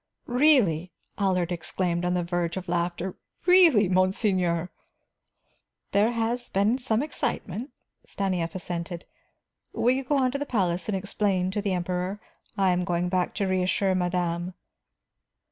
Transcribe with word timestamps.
"Really," 0.25 0.91
Allard 1.19 1.51
exclaimed, 1.51 2.05
on 2.05 2.15
the 2.15 2.23
verge 2.23 2.57
of 2.57 2.67
laughter. 2.67 3.13
"Really, 3.45 3.87
monseigneur" 3.87 4.71
"There 5.91 6.13
has 6.13 6.49
been 6.49 6.79
some 6.79 7.03
excitement," 7.03 7.69
Stanief 8.03 8.55
assented. 8.55 9.05
"Will 9.73 9.91
you 9.93 10.03
go 10.03 10.17
on 10.17 10.31
to 10.31 10.39
the 10.39 10.47
palace 10.47 10.89
and 10.89 10.95
explain 10.97 11.51
to 11.51 11.61
the 11.61 11.73
Emperor? 11.73 12.19
I 12.57 12.71
am 12.71 12.83
going 12.83 13.09
back 13.09 13.35
to 13.35 13.45
reassure 13.45 13.93
madame." 13.93 14.55